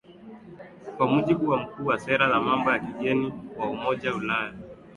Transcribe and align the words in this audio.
kwa 0.97 1.05
mujibu 1.07 1.49
wa 1.49 1.57
mkuu 1.59 1.85
wa 1.85 1.99
sera 1.99 2.29
za 2.29 2.39
mambo 2.41 2.71
ya 2.71 2.79
kigeni 2.79 3.33
wa 3.57 3.69
umoja 3.69 4.15
ulaya 4.15 4.53